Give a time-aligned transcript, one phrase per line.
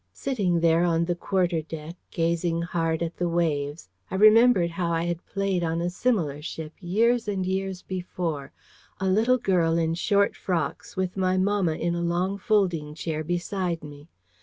[0.13, 5.03] Sitting there on the quarter deck, gazing hard at the waves, I remembered how I
[5.03, 8.51] had played on a similar ship years and years before,
[8.99, 13.83] a little girl in short frocks, with my mamma in a long folding chair beside
[13.83, 14.07] me.